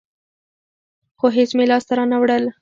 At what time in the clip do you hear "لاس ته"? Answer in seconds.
1.71-1.93